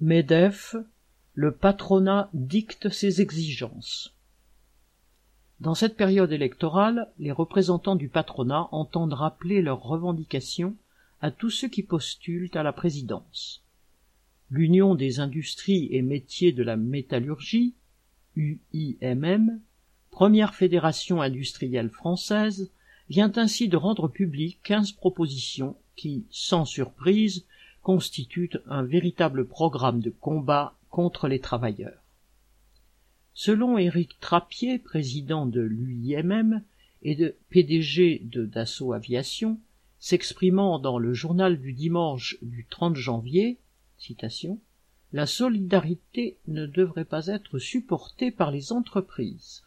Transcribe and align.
MEDEF, 0.00 0.76
le 1.34 1.50
patronat 1.50 2.30
dicte 2.32 2.88
ses 2.88 3.20
exigences. 3.20 4.14
Dans 5.58 5.74
cette 5.74 5.96
période 5.96 6.30
électorale, 6.30 7.10
les 7.18 7.32
représentants 7.32 7.96
du 7.96 8.08
patronat 8.08 8.68
entendent 8.70 9.14
rappeler 9.14 9.60
leurs 9.60 9.82
revendications 9.82 10.76
à 11.20 11.32
tous 11.32 11.50
ceux 11.50 11.66
qui 11.66 11.82
postulent 11.82 12.50
à 12.54 12.62
la 12.62 12.72
présidence. 12.72 13.64
L'Union 14.50 14.94
des 14.94 15.18
industries 15.18 15.88
et 15.90 16.02
métiers 16.02 16.52
de 16.52 16.62
la 16.62 16.76
métallurgie, 16.76 17.74
UIMM, 18.36 19.60
première 20.12 20.54
fédération 20.54 21.20
industrielle 21.20 21.90
française, 21.90 22.70
vient 23.10 23.32
ainsi 23.34 23.66
de 23.68 23.76
rendre 23.76 24.06
public 24.06 24.60
quinze 24.62 24.92
propositions 24.92 25.76
qui, 25.96 26.24
sans 26.30 26.64
surprise, 26.64 27.44
constituent 27.88 28.50
un 28.66 28.82
véritable 28.82 29.46
programme 29.46 30.00
de 30.00 30.10
combat 30.10 30.76
contre 30.90 31.26
les 31.26 31.40
travailleurs. 31.40 32.02
Selon 33.32 33.78
Éric 33.78 34.20
Trappier, 34.20 34.78
président 34.78 35.46
de 35.46 35.62
l'UIMM 35.62 36.62
et 37.00 37.14
de 37.14 37.34
PDG 37.48 38.20
de 38.24 38.44
Dassault 38.44 38.92
Aviation, 38.92 39.58
s'exprimant 40.00 40.78
dans 40.78 40.98
le 40.98 41.14
journal 41.14 41.58
du 41.58 41.72
dimanche 41.72 42.36
du 42.42 42.66
30 42.68 42.94
janvier, 42.94 43.56
la 45.14 45.24
solidarité 45.24 46.36
ne 46.46 46.66
devrait 46.66 47.06
pas 47.06 47.28
être 47.28 47.58
supportée 47.58 48.30
par 48.30 48.50
les 48.50 48.70
entreprises. 48.70 49.64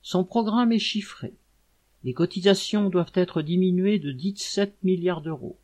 Son 0.00 0.24
programme 0.24 0.72
est 0.72 0.78
chiffré. 0.78 1.34
Les 2.02 2.14
cotisations 2.14 2.88
doivent 2.88 3.12
être 3.12 3.42
diminuées 3.42 3.98
de 3.98 4.12
17 4.12 4.82
milliards 4.82 5.20
d'euros. 5.20 5.58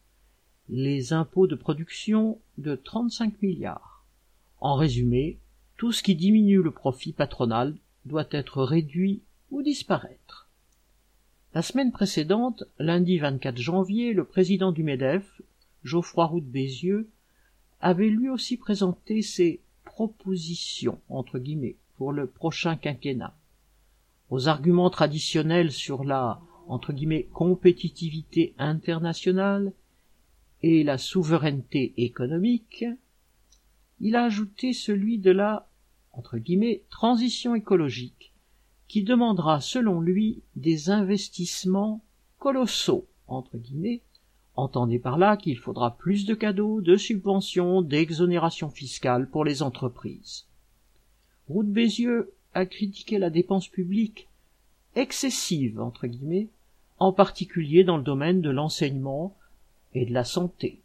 Les 0.68 1.12
impôts 1.12 1.46
de 1.46 1.54
production 1.54 2.40
de 2.58 2.74
35 2.74 3.40
milliards. 3.40 4.04
En 4.60 4.74
résumé, 4.74 5.38
tout 5.76 5.92
ce 5.92 6.02
qui 6.02 6.16
diminue 6.16 6.60
le 6.60 6.72
profit 6.72 7.12
patronal 7.12 7.76
doit 8.04 8.26
être 8.32 8.64
réduit 8.64 9.22
ou 9.52 9.62
disparaître. 9.62 10.48
La 11.54 11.62
semaine 11.62 11.92
précédente, 11.92 12.64
lundi 12.80 13.18
24 13.18 13.56
janvier, 13.58 14.12
le 14.12 14.24
président 14.24 14.72
du 14.72 14.82
MEDEF, 14.82 15.40
Geoffroy 15.84 16.26
Roux 16.26 16.40
Bézieux, 16.40 17.08
avait 17.80 18.10
lui 18.10 18.28
aussi 18.28 18.56
présenté 18.56 19.22
ses 19.22 19.60
propositions, 19.84 21.00
entre 21.08 21.38
guillemets, 21.38 21.76
pour 21.96 22.12
le 22.12 22.26
prochain 22.26 22.74
quinquennat. 22.74 23.36
Aux 24.30 24.48
arguments 24.48 24.90
traditionnels 24.90 25.70
sur 25.70 26.02
la, 26.02 26.40
entre 26.66 26.92
guillemets, 26.92 27.28
compétitivité 27.32 28.52
internationale 28.58 29.72
et 30.68 30.82
la 30.82 30.98
souveraineté 30.98 31.94
économique, 31.96 32.84
il 34.00 34.16
a 34.16 34.24
ajouté 34.24 34.72
celui 34.72 35.18
de 35.18 35.30
la 35.30 35.68
transition 36.90 37.54
écologique, 37.54 38.32
qui 38.88 39.04
demandera, 39.04 39.60
selon 39.60 40.00
lui, 40.00 40.42
des 40.56 40.90
investissements 40.90 42.02
colossaux, 42.38 43.06
entendez 43.28 44.98
par 44.98 45.18
là 45.18 45.36
qu'il 45.36 45.56
faudra 45.56 45.96
plus 45.96 46.26
de 46.26 46.34
cadeaux, 46.34 46.80
de 46.80 46.96
subventions, 46.96 47.80
d'exonérations 47.80 48.70
fiscales 48.70 49.30
pour 49.30 49.44
les 49.44 49.62
entreprises. 49.62 50.46
Roux 51.48 51.62
Bézieux 51.62 52.32
a 52.54 52.66
critiqué 52.66 53.18
la 53.18 53.30
dépense 53.30 53.68
publique 53.68 54.28
excessive, 54.96 55.80
en 56.98 57.12
particulier 57.12 57.84
dans 57.84 57.98
le 57.98 58.02
domaine 58.02 58.40
de 58.40 58.50
l'enseignement 58.50 59.36
de 60.04 60.12
la 60.12 60.24
santé. 60.24 60.80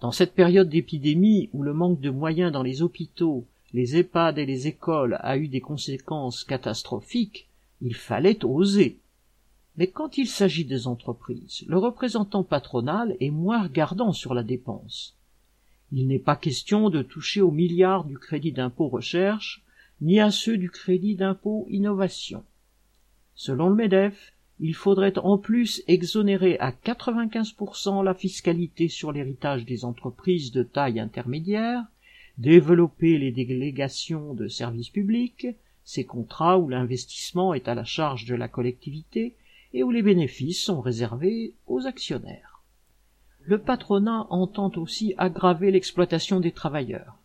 Dans 0.00 0.12
cette 0.12 0.34
période 0.34 0.68
d'épidémie 0.68 1.50
où 1.52 1.62
le 1.62 1.74
manque 1.74 2.00
de 2.00 2.10
moyens 2.10 2.52
dans 2.52 2.62
les 2.62 2.82
hôpitaux 2.82 3.44
les 3.74 3.96
EHPAD 3.96 4.38
et 4.38 4.46
les 4.46 4.66
écoles 4.66 5.18
a 5.20 5.36
eu 5.36 5.48
des 5.48 5.60
conséquences 5.60 6.44
catastrophiques, 6.44 7.48
il 7.82 7.94
fallait 7.94 8.44
oser. 8.44 8.98
Mais 9.76 9.88
quand 9.88 10.16
il 10.16 10.26
s'agit 10.26 10.64
des 10.64 10.86
entreprises, 10.86 11.64
le 11.68 11.76
représentant 11.76 12.44
patronal 12.44 13.16
est 13.20 13.30
moins 13.30 13.62
regardant 13.62 14.12
sur 14.12 14.34
la 14.34 14.42
dépense. 14.42 15.14
Il 15.92 16.08
n'est 16.08 16.18
pas 16.18 16.36
question 16.36 16.90
de 16.90 17.02
toucher 17.02 17.40
aux 17.40 17.50
milliards 17.50 18.04
du 18.04 18.18
crédit 18.18 18.52
d'impôt 18.52 18.88
recherche, 18.88 19.62
ni 20.00 20.18
à 20.18 20.30
ceux 20.30 20.56
du 20.56 20.70
crédit 20.70 21.14
d'impôt 21.14 21.66
innovation. 21.68 22.44
Selon 23.34 23.68
le 23.68 23.76
MEDEF, 23.76 24.32
il 24.60 24.74
faudrait 24.74 25.18
en 25.18 25.38
plus 25.38 25.82
exonérer 25.86 26.58
à 26.58 26.72
95% 26.72 28.02
la 28.02 28.14
fiscalité 28.14 28.88
sur 28.88 29.12
l'héritage 29.12 29.64
des 29.64 29.84
entreprises 29.84 30.50
de 30.50 30.62
taille 30.62 30.98
intermédiaire 30.98 31.84
développer 32.38 33.18
les 33.18 33.32
délégations 33.32 34.32
de 34.34 34.48
services 34.48 34.90
publics, 34.90 35.48
ces 35.84 36.04
contrats 36.04 36.58
où 36.58 36.68
l'investissement 36.68 37.52
est 37.54 37.68
à 37.68 37.74
la 37.74 37.84
charge 37.84 38.26
de 38.26 38.34
la 38.34 38.48
collectivité 38.48 39.34
et 39.74 39.82
où 39.82 39.90
les 39.90 40.02
bénéfices 40.02 40.62
sont 40.62 40.80
réservés 40.80 41.52
aux 41.66 41.86
actionnaires. 41.86 42.62
Le 43.42 43.58
patronat 43.58 44.26
entend 44.30 44.70
aussi 44.76 45.14
aggraver 45.18 45.70
l'exploitation 45.70 46.40
des 46.40 46.52
travailleurs. 46.52 47.16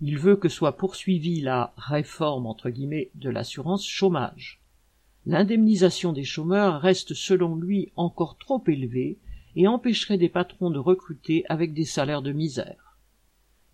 Il 0.00 0.18
veut 0.18 0.36
que 0.36 0.48
soit 0.48 0.76
poursuivie 0.76 1.40
la 1.40 1.72
réforme 1.76 2.46
entre 2.46 2.70
guillemets 2.70 3.10
de 3.14 3.30
l'assurance 3.30 3.86
chômage. 3.86 4.61
L'indemnisation 5.24 6.12
des 6.12 6.24
chômeurs 6.24 6.80
reste 6.80 7.14
selon 7.14 7.54
lui 7.54 7.92
encore 7.96 8.38
trop 8.38 8.62
élevée 8.66 9.18
et 9.54 9.68
empêcherait 9.68 10.18
des 10.18 10.28
patrons 10.28 10.70
de 10.70 10.78
recruter 10.78 11.44
avec 11.48 11.74
des 11.74 11.84
salaires 11.84 12.22
de 12.22 12.32
misère. 12.32 12.98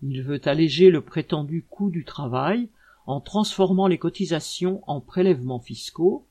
Il 0.03 0.23
veut 0.23 0.41
alléger 0.47 0.91
le 0.91 1.01
prétendu 1.01 1.65
coût 1.69 1.91
du 1.91 2.05
travail 2.05 2.69
en 3.07 3.21
transformant 3.21 3.87
les 3.87 3.99
cotisations 3.99 4.83
en 4.87 5.01
prélèvements 5.01 5.61
fiscaux, 5.61 6.27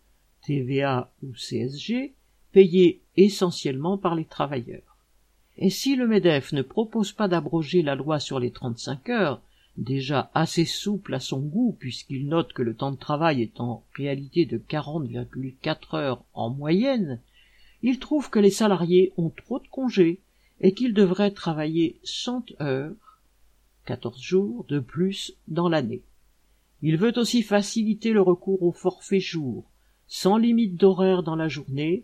TVA 0.45 1.11
ou 1.23 1.34
CSG, 1.34 2.13
payés 2.51 3.01
essentiellement 3.16 3.97
par 3.97 4.16
les 4.16 4.25
travailleurs. 4.25 4.97
Et 5.57 5.72
si 5.72 5.95
le 5.95 6.07
MEDEF 6.07 6.53
ne 6.53 6.61
propose 6.61 7.11
pas 7.11 7.28
d'abroger 7.28 7.81
la 7.81 7.95
loi 7.95 8.19
sur 8.19 8.39
les 8.39 8.51
35 8.51 9.09
heures, 9.09 9.41
déjà 9.77 10.31
assez 10.33 10.65
souple 10.65 11.13
à 11.13 11.19
son 11.19 11.39
goût 11.39 11.75
puisqu'il 11.79 12.27
note 12.27 12.53
que 12.53 12.63
le 12.63 12.75
temps 12.75 12.91
de 12.91 12.97
travail 12.97 13.41
est 13.41 13.59
en 13.59 13.83
réalité 13.95 14.45
de 14.45 14.57
40,4 14.57 15.95
heures 15.95 16.23
en 16.33 16.49
moyenne, 16.49 17.21
il 17.83 17.99
trouve 17.99 18.29
que 18.29 18.39
les 18.39 18.49
salariés 18.49 19.13
ont 19.17 19.29
trop 19.29 19.59
de 19.59 19.67
congés 19.67 20.19
et 20.61 20.73
qu'ils 20.73 20.93
devraient 20.93 21.31
travailler 21.31 21.99
100 22.03 22.59
heures 22.61 23.21
quatorze 23.85 24.21
jours 24.21 24.66
de 24.67 24.79
plus 24.79 25.33
dans 25.47 25.69
l'année. 25.69 26.01
Il 26.81 26.97
veut 26.97 27.17
aussi 27.17 27.41
faciliter 27.41 28.11
le 28.11 28.21
recours 28.21 28.61
au 28.63 28.71
forfait 28.71 29.19
jour, 29.19 29.71
sans 30.07 30.37
limite 30.37 30.75
d'horaire 30.75 31.23
dans 31.23 31.35
la 31.35 31.47
journée, 31.47 32.03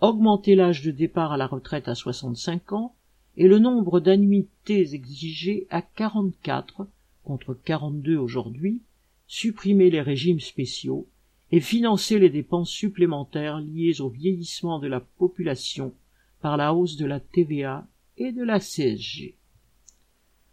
augmenter 0.00 0.54
l'âge 0.54 0.82
de 0.82 0.90
départ 0.90 1.32
à 1.32 1.36
la 1.36 1.46
retraite 1.46 1.88
à 1.88 1.94
65 1.94 2.72
ans 2.72 2.94
et 3.36 3.48
le 3.48 3.58
nombre 3.58 4.00
d'annuités 4.00 4.94
exigées 4.94 5.66
à 5.70 5.82
44 5.82 6.86
contre 7.24 7.54
42 7.54 8.16
aujourd'hui, 8.16 8.82
supprimer 9.26 9.90
les 9.90 10.02
régimes 10.02 10.40
spéciaux 10.40 11.08
et 11.50 11.60
financer 11.60 12.18
les 12.18 12.30
dépenses 12.30 12.70
supplémentaires 12.70 13.60
liées 13.60 14.00
au 14.00 14.08
vieillissement 14.08 14.78
de 14.78 14.86
la 14.86 15.00
population 15.00 15.94
par 16.40 16.56
la 16.56 16.74
hausse 16.74 16.96
de 16.96 17.06
la 17.06 17.20
TVA 17.20 17.86
et 18.16 18.32
de 18.32 18.42
la 18.42 18.60
CSG. 18.60 19.36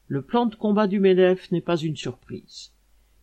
Le 0.07 0.21
plan 0.21 0.45
de 0.45 0.55
combat 0.55 0.87
du 0.87 0.99
MEDEF 0.99 1.51
n'est 1.51 1.61
pas 1.61 1.77
une 1.77 1.95
surprise. 1.95 2.71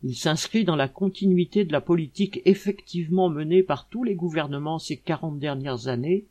Il 0.01 0.15
s'inscrit 0.15 0.63
dans 0.63 0.75
la 0.75 0.87
continuité 0.87 1.65
de 1.65 1.71
la 1.71 1.81
politique 1.81 2.41
effectivement 2.45 3.29
menée 3.29 3.63
par 3.63 3.89
tous 3.89 4.03
les 4.03 4.15
gouvernements 4.15 4.79
ces 4.79 4.97
quarante 4.97 5.39
dernières 5.39 5.87
années, 5.87 6.25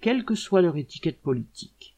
quelle 0.00 0.24
que 0.24 0.34
soit 0.34 0.62
leur 0.62 0.76
étiquette 0.76 1.20
politique. 1.20 1.96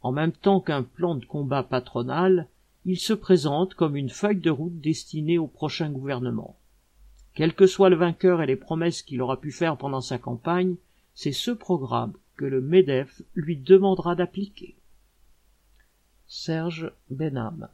En 0.00 0.12
même 0.12 0.32
temps 0.32 0.60
qu'un 0.60 0.84
plan 0.84 1.16
de 1.16 1.24
combat 1.24 1.64
patronal, 1.64 2.48
il 2.90 2.98
se 2.98 3.12
présente 3.12 3.74
comme 3.74 3.96
une 3.96 4.08
feuille 4.08 4.40
de 4.40 4.48
route 4.48 4.80
destinée 4.80 5.36
au 5.36 5.46
prochain 5.46 5.90
gouvernement. 5.90 6.58
Quel 7.34 7.54
que 7.54 7.66
soit 7.66 7.90
le 7.90 7.96
vainqueur 7.96 8.40
et 8.40 8.46
les 8.46 8.56
promesses 8.56 9.02
qu'il 9.02 9.20
aura 9.20 9.38
pu 9.38 9.52
faire 9.52 9.76
pendant 9.76 10.00
sa 10.00 10.16
campagne, 10.16 10.76
c'est 11.14 11.32
ce 11.32 11.50
programme 11.50 12.14
que 12.36 12.46
le 12.46 12.62
MEDEF 12.62 13.20
lui 13.34 13.58
demandera 13.58 14.14
d'appliquer. 14.14 14.74
Serge 16.26 16.90
Benham 17.10 17.68